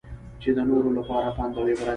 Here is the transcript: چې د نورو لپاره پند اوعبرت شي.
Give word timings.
چې 0.41 0.49
د 0.57 0.59
نورو 0.69 0.89
لپاره 0.97 1.29
پند 1.37 1.53
اوعبرت 1.59 1.85
شي. 1.89 1.89